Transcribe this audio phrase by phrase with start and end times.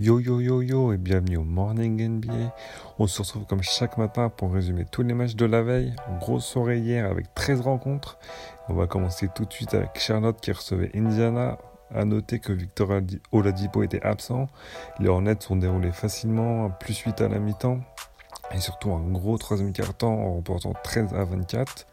[0.00, 2.52] Yo yo yo yo et bienvenue au Morning NBA.
[2.98, 5.94] On se retrouve comme chaque matin pour résumer tous les matchs de la veille.
[6.18, 8.18] Grosse soirée hier avec 13 rencontres.
[8.68, 11.58] On va commencer tout de suite avec Charlotte qui recevait Indiana.
[11.94, 12.90] À noter que Victor
[13.30, 14.48] Oladipo était absent.
[14.98, 17.78] Les Hornets sont déroulés facilement, plus 8 à la mi-temps.
[18.52, 21.86] Et surtout un gros troisième quart-temps en remportant 13 à 24.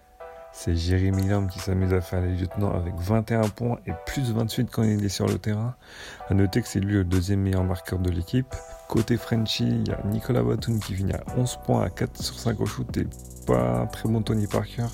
[0.54, 4.70] C'est Jérémy Lamb qui s'amuse à faire les lieutenants avec 21 points et plus 28
[4.70, 5.76] quand il est sur le terrain.
[6.30, 8.54] A noter que c'est lui le deuxième meilleur marqueur de l'équipe.
[8.90, 12.38] Côté Frenchy, il y a Nicolas Batum qui finit à 11 points à 4 sur
[12.38, 13.08] 5 au shoot et
[13.48, 14.88] pas très bon Tony Parker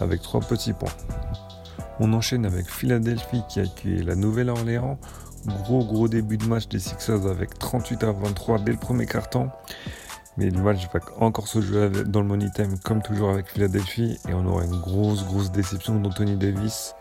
[0.00, 0.92] avec 3 petits points.
[1.98, 4.98] On enchaîne avec Philadelphie qui a accueilli la Nouvelle-Orléans.
[5.46, 9.50] Gros gros début de match des Sixers avec 38 à 23 dès le premier quart-temps.
[10.38, 14.18] Mais le match va encore se jouer dans le money time comme toujours avec Philadelphie
[14.28, 16.94] et on aura une grosse grosse déception d'Anthony Davis.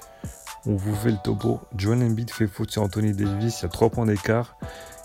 [0.65, 1.59] On vous fait le topo.
[1.75, 4.57] Joel Embiid fait faute sur Anthony Davis, il y a 3 points d'écart.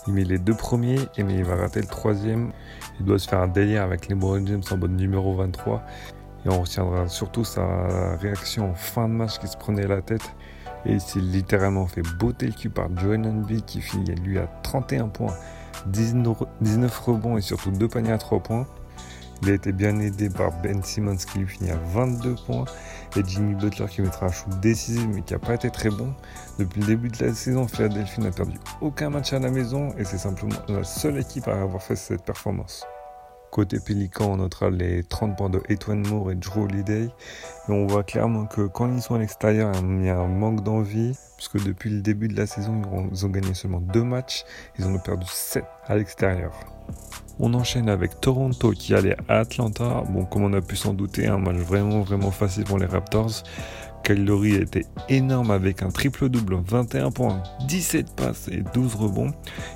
[0.07, 2.51] Il met les deux premiers et mais il va rater le troisième.
[2.99, 5.81] Il doit se faire un délire avec les James en mode numéro 23.
[6.45, 10.35] Et on retiendra surtout sa réaction en fin de match qui se prenait la tête.
[10.85, 14.47] Et il s'est littéralement fait botter le cul par Joel Embiid qui finit lui à
[14.63, 15.33] 31 points
[15.85, 18.67] 19 rebonds et surtout 2 paniers à 3 points.
[19.43, 22.65] Il a été bien aidé par Ben Simmons qui lui finit à 22 points
[23.15, 26.13] et Jimmy Butler qui mettra un shoot décisif mais qui n'a pas été très bon.
[26.57, 30.05] Depuis le début de la saison, Philadelphie n'a perdu aucun match à la maison et
[30.05, 32.85] c'est simplement la seule équipe à avoir fait cette performance.
[33.51, 37.05] Côté Pélican, on notera les 30 points de Etwan Moore et Drew Holiday.
[37.05, 40.63] Et on voit clairement que quand ils sont à l'extérieur, il y a un manque
[40.63, 41.17] d'envie.
[41.37, 42.81] Puisque depuis le début de la saison,
[43.11, 44.43] ils ont gagné seulement 2 matchs.
[44.79, 46.51] Ils en ont perdu 7 à l'extérieur.
[47.39, 50.03] On enchaîne avec Toronto qui allait à Atlanta.
[50.09, 53.43] Bon, comme on a pu s'en douter, un match vraiment vraiment facile pour les Raptors.
[54.07, 59.33] Kyle a été énorme avec un triple-double, 21 points, 17 passes et 12 rebonds.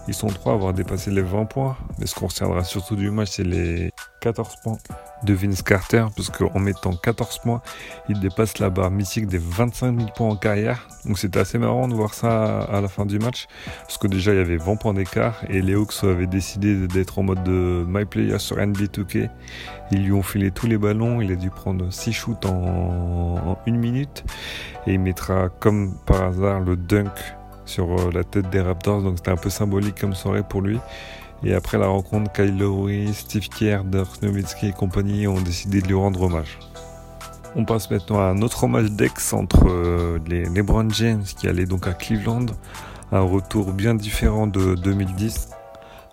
[0.08, 1.76] Ils sont trois à avoir dépassé les 20 points.
[2.00, 3.92] Mais ce qu'on retiendra surtout du match, c'est les
[4.22, 4.78] 14 points
[5.24, 7.62] de Vince Carter, parce qu'en mettant 14 points,
[8.08, 10.88] il dépasse la barre mythique des 25 000 points en carrière.
[11.06, 13.48] Donc c'était assez marrant de voir ça à la fin du match,
[13.82, 17.18] parce que déjà il y avait 20 points d'écart, et les Hawks avaient décidé d'être
[17.18, 19.30] en mode de My Player sur NBA2K.
[19.92, 23.78] Ils lui ont filé tous les ballons, il a dû prendre 6 shoots en, une
[23.78, 24.24] minute,
[24.86, 27.12] et il mettra comme par hasard le dunk
[27.66, 30.80] sur euh, la tête des Raptors, donc c'était un peu symbolique comme soirée pour lui.
[31.44, 35.88] Et après la rencontre, Kyle Lowry, Steve Kerr, Dirk Nowitzki et compagnie ont décidé de
[35.88, 36.60] lui rendre hommage.
[37.56, 41.66] On passe maintenant à un autre hommage d'ex entre euh, les LeBron James qui allait
[41.66, 42.46] donc à Cleveland.
[43.12, 45.50] Un retour bien différent de 2010.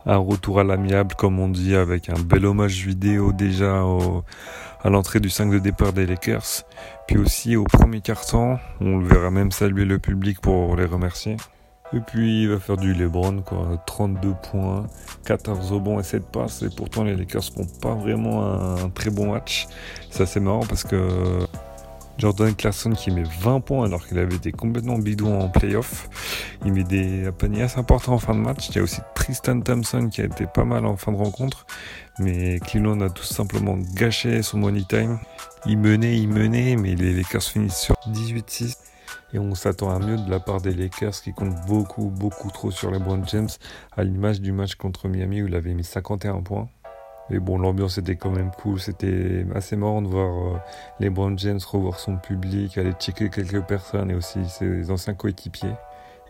[0.06, 3.84] Un retour à l'amiable comme on dit avec un bel hommage vidéo déjà
[4.82, 6.64] à l'entrée du 5 de départ des Lakers.
[7.06, 11.36] Puis aussi au premier quart-temps, on le verra même saluer le public pour les remercier.
[11.94, 13.82] Et puis il va faire du LeBron, quoi.
[13.86, 14.86] 32 points,
[15.24, 16.62] 14 rebonds et 7 passes.
[16.62, 19.66] Et pourtant les Lakers font pas vraiment un, très bon match.
[20.10, 21.46] C'est assez marrant parce que
[22.18, 26.10] Jordan Clarkson qui met 20 points alors qu'il avait été complètement bidon en playoff.
[26.66, 28.68] Il met des paniers assez importants en fin de match.
[28.68, 31.66] Il y a aussi Tristan Thompson qui a été pas mal en fin de rencontre.
[32.18, 35.18] Mais Cleveland a tout simplement gâché son money time.
[35.64, 38.76] Il menait, il menait, mais les Lakers finissent sur 18-6.
[39.32, 42.70] Et on s'attend à mieux de la part des Lakers qui comptent beaucoup, beaucoup trop
[42.70, 43.48] sur les LeBron James,
[43.96, 46.68] à l'image du match contre Miami où il avait mis 51 points.
[47.30, 48.80] Mais bon, l'ambiance était quand même cool.
[48.80, 50.58] C'était assez marrant de voir euh,
[50.98, 55.74] les LeBron James revoir son public, aller checker quelques personnes et aussi ses anciens coéquipiers.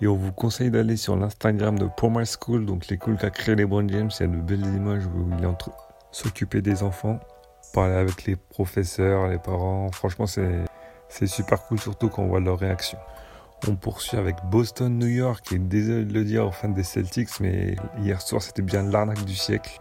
[0.00, 3.88] Et on vous conseille d'aller sur l'Instagram de Poor School, donc l'école qu'a créé LeBron
[3.88, 4.10] James.
[4.18, 5.72] Il y a de belles images où il est en train
[6.10, 7.20] s'occuper des enfants,
[7.72, 9.90] parler avec les professeurs, les parents.
[9.92, 10.64] Franchement, c'est
[11.18, 12.96] c'est super cool, surtout quand on voit leur réaction.
[13.66, 17.40] On poursuit avec Boston, New York, et désolé de le dire aux fans des Celtics,
[17.40, 19.80] mais hier soir c'était bien l'arnaque du siècle.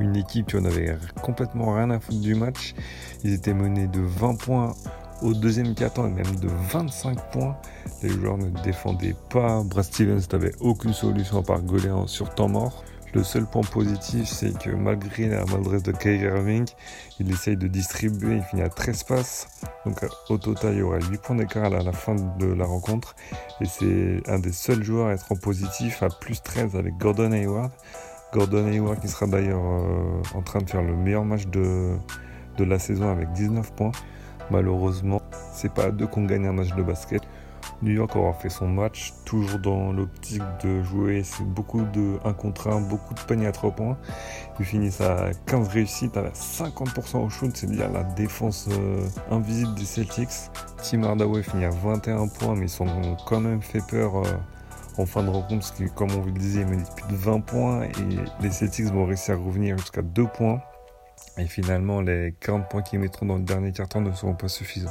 [0.00, 2.74] Une équipe qui en avait complètement rien à foutre du match.
[3.22, 4.74] Ils étaient menés de 20 points
[5.20, 7.56] au deuxième quart-temps et même de 25 points.
[8.02, 9.62] Les joueurs ne défendaient pas.
[9.64, 12.82] Brad Stevens n'avait aucune solution par goler sur temps mort.
[13.14, 16.66] Le seul point positif, c'est que malgré la maladresse de Kyrie Irving,
[17.18, 19.48] il essaye de distribuer, il finit à 13 passes.
[19.86, 23.16] Donc au total, il y aura 8 points d'écart à la fin de la rencontre.
[23.60, 27.32] Et c'est un des seuls joueurs à être en positif à plus 13 avec Gordon
[27.32, 27.72] Hayward.
[28.34, 31.96] Gordon Hayward qui sera d'ailleurs euh, en train de faire le meilleur match de,
[32.58, 33.92] de la saison avec 19 points.
[34.50, 35.22] Malheureusement,
[35.52, 37.22] c'est pas à deux qu'on gagne un match de basket.
[37.82, 42.68] New York aura fait son match, toujours dans l'optique de jouer beaucoup de 1 contre
[42.68, 43.96] 1, beaucoup de paniers à 3 points.
[44.58, 49.74] Ils finissent à 15 réussites, à 50% au shoot, c'est dire la défense euh, invisible
[49.74, 50.28] des Celtics.
[50.82, 54.24] Tim Hardaway finit à 21 points, mais ils ont quand même fait peur euh,
[54.96, 57.16] en fin de rencontre, parce que comme on vous le disait, il menait plus de
[57.16, 60.60] 20 points et les Celtics vont réussir à revenir jusqu'à 2 points.
[61.36, 64.90] Et finalement, les 40 points qu'ils mettront dans le dernier quart-temps ne seront pas suffisants.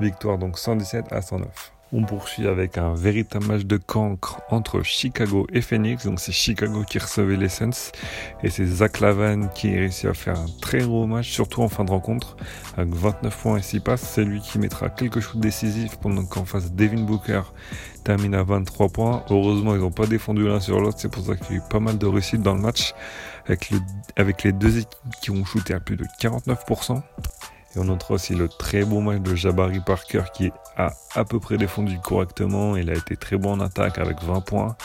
[0.00, 1.77] Victoire donc 117 à 109.
[1.90, 6.04] On poursuit avec un véritable match de cancre entre Chicago et Phoenix.
[6.04, 7.92] Donc c'est Chicago qui recevait les Suns
[8.42, 11.84] et c'est Zach Lavan qui réussit à faire un très gros match, surtout en fin
[11.84, 12.36] de rencontre,
[12.76, 14.02] avec 29 points et 6 passes.
[14.02, 17.40] C'est lui qui mettra quelques shoots décisifs pendant qu'en face Devin Booker
[18.04, 19.24] termine à 23 points.
[19.30, 20.98] Heureusement, ils n'ont pas défendu l'un sur l'autre.
[21.00, 22.92] C'est pour ça qu'il y a eu pas mal de réussite dans le match
[23.46, 27.00] avec les deux équipes qui ont shooté à plus de 49%.
[27.74, 31.38] Et on notera aussi le très bon match de Jabari Parker qui a à peu
[31.38, 32.76] près défendu correctement.
[32.76, 34.76] Il a été très bon en attaque avec 20 points.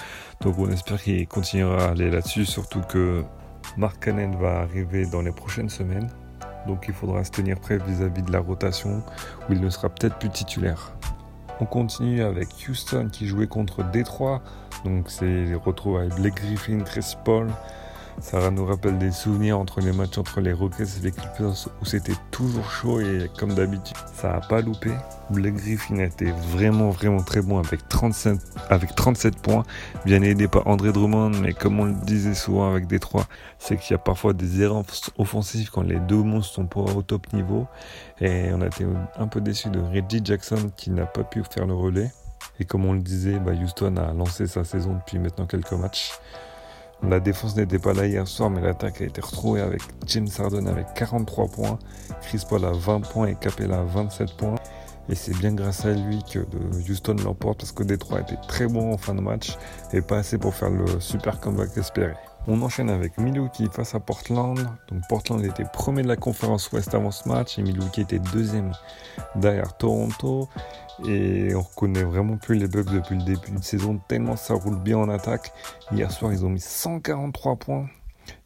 [0.41, 3.23] Donc on espère qu'il continuera à aller là-dessus, surtout que
[3.77, 6.09] Mark Cannon va arriver dans les prochaines semaines.
[6.67, 9.03] Donc il faudra se tenir prêt vis-à-vis de la rotation
[9.49, 10.93] où il ne sera peut-être plus titulaire.
[11.59, 14.41] On continue avec Houston qui jouait contre Détroit.
[14.83, 17.47] Donc c'est les avec Blake Griffin, Chris Paul,
[18.19, 21.85] ça nous rappelle des souvenirs entre les matchs entre les Rockets et les Clippers où
[21.85, 24.91] c'était toujours chaud et comme d'habitude, ça a pas loupé.
[25.29, 28.37] Blake Griffin a été vraiment vraiment très bon avec 37,
[28.69, 29.63] avec 37 points,
[30.05, 33.25] bien aidé par André Drummond, mais comme on le disait souvent avec Détroit,
[33.57, 34.83] c'est qu'il y a parfois des erreurs
[35.17, 37.67] offensives quand les deux monstres sont pas au top niveau.
[38.19, 38.85] Et on a été
[39.17, 42.11] un peu déçu de Reggie Jackson qui n'a pas pu faire le relais.
[42.59, 46.11] Et comme on le disait, bah, Houston a lancé sa saison depuis maintenant quelques matchs.
[47.09, 50.67] La défense n'était pas là hier soir, mais l'attaque a été retrouvée avec James Harden
[50.67, 51.79] avec 43 points,
[52.21, 54.55] Chris Paul à 20 points et Capella à 27 points.
[55.09, 56.39] Et c'est bien grâce à lui que
[56.89, 59.57] Houston l'emporte parce que Détroit était très bon en fin de match
[59.91, 62.13] et pas assez pour faire le super comeback espéré.
[62.45, 64.57] On enchaîne avec Milwaukee face à Portland.
[64.89, 68.73] Donc Portland était premier de la conférence Ouest avant ce match et Milwaukee était deuxième
[69.35, 70.49] derrière Toronto.
[71.07, 74.77] Et on reconnaît vraiment plus les bugs depuis le début de saison, tellement ça roule
[74.77, 75.53] bien en attaque.
[75.93, 77.87] Hier soir, ils ont mis 143 points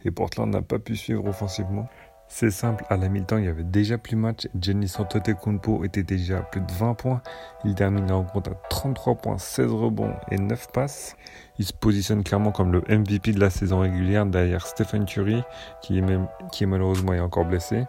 [0.05, 1.87] et Portland n'a pas pu suivre offensivement.
[2.29, 4.47] C'est simple, à la mi-temps, il y avait déjà plus match.
[4.59, 7.21] Jenny Santote-Kumpo était déjà à plus de 20 points.
[7.63, 11.15] Il termine la rencontre à 33 points, 16 rebonds et 9 passes.
[11.57, 15.41] Il se positionne clairement comme le MVP de la saison régulière derrière Stephen Curry,
[15.81, 16.03] qui est,
[16.51, 17.85] qui malheureusement encore blessé.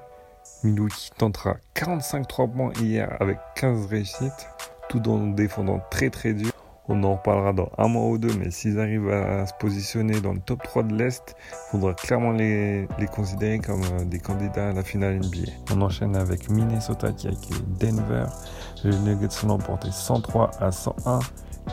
[0.63, 4.49] Milwaukee tentera 45 3 points hier avec 15 réussites,
[4.89, 6.53] tout en défendant très très dur.
[6.89, 10.33] On en reparlera dans un mois ou deux, mais s'ils arrivent à se positionner dans
[10.33, 14.73] le top 3 de l'Est, il faudra clairement les, considérer comme euh, des candidats à
[14.73, 15.51] la finale NBA.
[15.75, 18.25] On enchaîne avec Minnesota qui a accueilli Denver.
[18.85, 21.19] Les Nuggets sont emportés 103 à 101.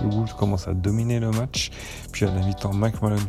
[0.02, 1.72] Les Wolves commencent à dominer le match.
[2.12, 2.72] Puis à la mi-temps,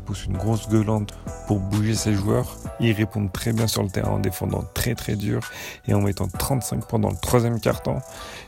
[0.05, 1.13] pousse une grosse gueulante
[1.47, 2.57] pour bouger ses joueurs.
[2.81, 5.41] Ils répondent très bien sur le terrain en défendant très très dur
[5.87, 8.01] et en mettant 35 points dans le troisième quart-temps.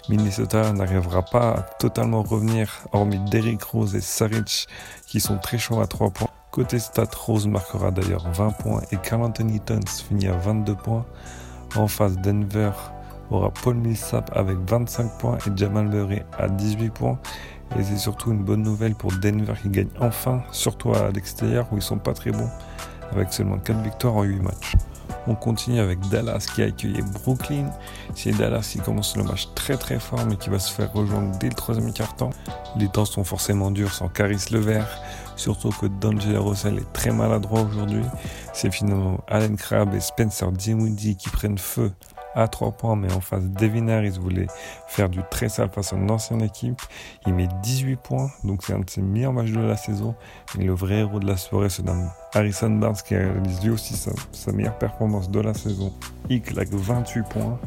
[0.09, 4.69] Minnesota n'arrivera pas à totalement revenir, hormis Derrick Rose et Saric
[5.07, 6.29] qui sont très chauds à 3 points.
[6.51, 11.05] Côté stat, Rose marquera d'ailleurs 20 points et Carl Anthony Towns finit à 22 points.
[11.77, 12.73] En face, Denver
[13.31, 17.19] aura Paul Millsap avec 25 points et Jamal Murray à 18 points.
[17.77, 21.77] Et c'est surtout une bonne nouvelle pour Denver qui gagne enfin, surtout à l'extérieur où
[21.77, 22.49] ils sont pas très bons,
[23.13, 24.75] avec seulement 4 victoires en 8 matchs.
[25.27, 27.71] On continue avec Dallas qui a accueilli Brooklyn.
[28.15, 31.37] C'est Dallas qui commence le match très très fort mais qui va se faire rejoindre
[31.39, 32.31] dès le troisième quart-temps.
[32.77, 34.89] Les temps sont forcément durs sans Caris Levert,
[35.37, 38.03] surtout que D'Angelo Russell est très maladroit aujourd'hui.
[38.55, 41.93] C'est finalement Allen Crabbe et Spencer Dinwiddie qui prennent feu
[42.35, 44.47] à 3 points, mais en face, Devin Harris voulait
[44.87, 46.81] faire du très sale face à une ancienne équipe.
[47.27, 50.15] Il met 18 points, donc c'est un de ses meilleurs matchs de la saison.
[50.59, 51.85] Et le vrai héros de la soirée, c'est
[52.35, 55.93] Harrison Barnes qui réalise lui aussi sa, sa meilleure performance de la saison.
[56.29, 57.59] Il claque 28 points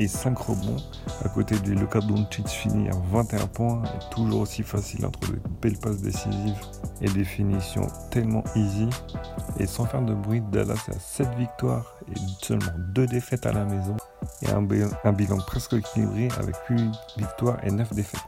[0.00, 0.76] et 5 rebonds.
[1.24, 5.78] À côté du Luka Doncic finit à 21 points, toujours aussi facile entre de belles
[5.78, 6.58] passes décisives
[7.02, 8.88] et des finitions tellement easy.
[9.58, 13.64] Et sans faire de bruit, Dallas a 7 victoires et seulement 2 défaites à la
[13.64, 13.96] maison
[14.42, 18.20] et un, bilan presque équilibré avec 8 victoires et 9 défaites.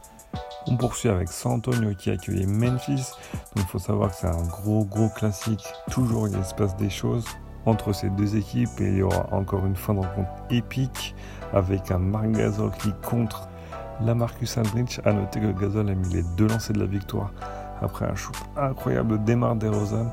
[0.67, 3.11] On poursuit avec San Antonio qui accueille Memphis.
[3.55, 5.65] Donc il faut savoir que c'est un gros gros classique.
[5.89, 7.25] Toujours il se passe des choses
[7.65, 11.15] entre ces deux équipes il y aura encore une fin de rencontre épique
[11.53, 13.47] avec un Marc Gasol qui contre
[14.01, 14.99] la Marcus Aldridge.
[15.05, 17.31] A noter que Gasol a mis les deux lancers de la victoire
[17.81, 20.07] après un shoot incroyable de Demar DeRozan.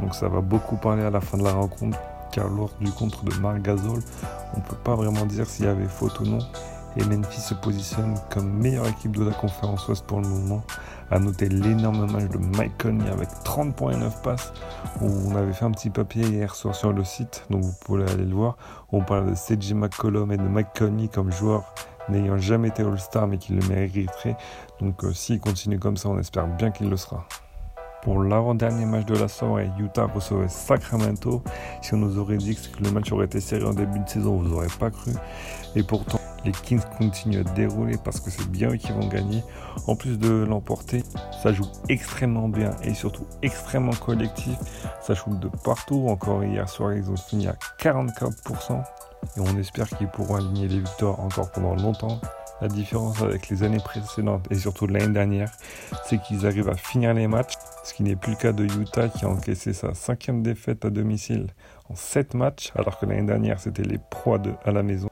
[0.00, 1.98] Donc ça va beaucoup parler à la fin de la rencontre
[2.32, 5.88] car lors du contre de Marc on ne peut pas vraiment dire s'il y avait
[5.88, 6.38] faute ou non.
[6.96, 10.62] Et Memphis se positionne comme meilleure équipe de la conférence Ouest pour le moment
[11.10, 14.52] à noter l'énorme match de Mike Conley avec 30 points et 9 passes.
[15.00, 18.24] On avait fait un petit papier hier soir sur le site, donc vous pouvez aller
[18.24, 18.56] le voir.
[18.92, 21.74] On parle de CJ McCollum et de Mike Conley comme joueurs
[22.08, 24.36] n'ayant jamais été All-Star mais qui le mériterait.
[24.80, 27.26] Donc euh, s'il continue comme ça, on espère bien qu'il le sera.
[28.02, 31.42] Pour l'avant-dernier match de la soirée, Utah recevait Sacramento.
[31.82, 34.36] Si on nous aurait dit que le match aurait été serré en début de saison,
[34.36, 35.10] vous n'aurez pas cru.
[35.74, 36.15] Et pourtant,
[36.46, 39.42] les Kings continuent à dérouler parce que c'est bien eux qui vont gagner.
[39.86, 41.02] En plus de l'emporter,
[41.42, 44.54] ça joue extrêmement bien et surtout extrêmement collectif.
[45.02, 46.06] Ça joue de partout.
[46.08, 48.82] Encore hier soir, ils ont fini à 44%.
[49.36, 52.20] Et on espère qu'ils pourront aligner les victoires encore pendant longtemps.
[52.60, 55.50] La différence avec les années précédentes et surtout l'année dernière,
[56.06, 59.08] c'est qu'ils arrivent à finir les matchs, ce qui n'est plus le cas de Utah
[59.08, 61.48] qui a encaissé sa cinquième défaite à domicile
[61.90, 65.08] en 7 matchs, alors que l'année dernière c'était les proies à la maison.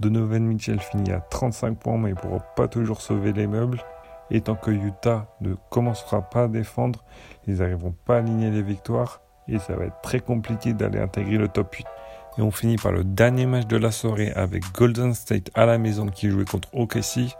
[0.00, 3.82] Donovan Mitchell finit à 35 points, mais il ne pourra pas toujours sauver les meubles.
[4.30, 7.04] Et tant que Utah ne commencera pas à défendre,
[7.46, 11.38] ils n'arriveront pas à aligner les victoires et ça va être très compliqué d'aller intégrer
[11.38, 11.86] le top 8.
[12.38, 15.78] Et on finit par le dernier match de la soirée avec Golden State à la
[15.78, 17.34] maison qui jouait contre OKC.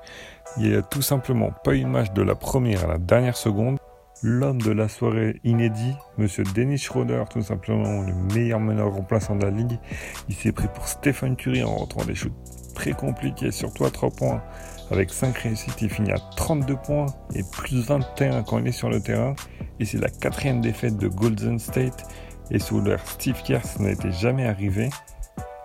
[0.57, 3.37] Il n'y a tout simplement pas eu de match de la première à la dernière
[3.37, 3.79] seconde.
[4.25, 9.45] L'homme de la soirée inédit, monsieur Dennis Schroeder, tout simplement le meilleur meneur remplaçant de
[9.45, 9.79] la ligue.
[10.29, 12.33] Il s'est pris pour Stephen Curry en rentrant des shoots
[12.75, 14.43] très compliqués, surtout à 3 points.
[14.91, 17.07] Avec 5 réussites, il finit à 32 points
[17.37, 19.37] et plus 21 quand il est sur le terrain.
[19.79, 22.05] Et c'est la quatrième défaite de Golden State.
[22.51, 24.91] Et sous leur Steve Kerr, ça n'était jamais arrivé.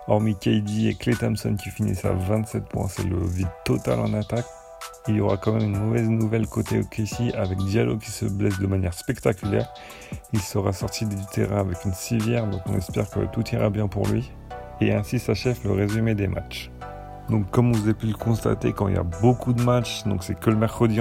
[0.06, 4.14] Hormis KD et Clay Thompson qui finissent à 27 points, c'est le vide total en
[4.14, 4.46] attaque.
[5.06, 8.58] Il y aura quand même une mauvaise nouvelle côté OKC avec Diallo qui se blesse
[8.58, 9.68] de manière spectaculaire.
[10.32, 13.86] Il sera sorti du terrain avec une civière, donc on espère que tout ira bien
[13.86, 14.32] pour lui.
[14.80, 16.70] Et ainsi s'achève le résumé des matchs.
[17.28, 20.24] Donc comme vous avez pu le constater, quand il y a beaucoup de matchs, donc
[20.24, 21.00] c'est que le mercredi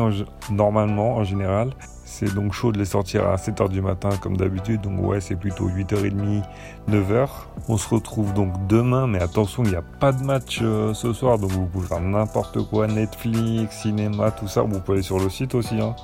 [0.51, 1.73] normalement en général,
[2.13, 4.81] c'est donc chaud de les sortir à 7h du matin comme d'habitude.
[4.81, 6.43] Donc ouais, c'est plutôt 8h30,
[6.87, 7.27] 9h.
[7.67, 11.11] On se retrouve donc demain, mais attention, il n'y a pas de match euh, ce
[11.11, 11.39] soir.
[11.39, 14.61] Donc vous pouvez faire n'importe quoi, Netflix, cinéma, tout ça.
[14.61, 15.81] Vous pouvez aller sur le site aussi.
[15.81, 15.95] Hein.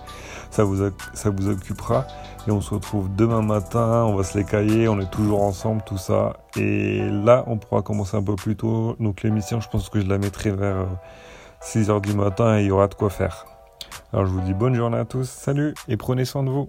[0.49, 0.77] Ça, vous,
[1.13, 2.07] ça vous occupera.
[2.47, 5.83] Et on se retrouve demain matin, on va se les cailler, on est toujours ensemble,
[5.85, 6.37] tout ça.
[6.55, 8.95] Et là, on pourra commencer un peu plus tôt.
[8.99, 10.87] Donc l'émission, je pense que je la mettrai vers
[11.61, 13.45] 6h euh, du matin et il y aura de quoi faire.
[14.11, 16.67] Alors je vous dis bonne journée à tous, salut et prenez soin de vous.